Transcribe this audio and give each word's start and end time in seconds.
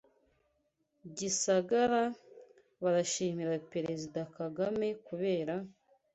Gisagara: 1.17 2.03
Barashimira 2.83 3.53
Perezida 3.71 4.19
Kagame 4.35 4.87
kubera 5.07 5.55